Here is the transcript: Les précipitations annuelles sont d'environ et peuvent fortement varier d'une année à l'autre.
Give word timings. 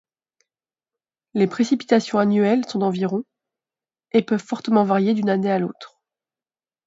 Les 1.35 1.45
précipitations 1.45 2.17
annuelles 2.17 2.67
sont 2.67 2.79
d'environ 2.79 3.23
et 4.13 4.23
peuvent 4.23 4.43
fortement 4.43 4.83
varier 4.83 5.13
d'une 5.13 5.29
année 5.29 5.51
à 5.51 5.59
l'autre. 5.59 6.01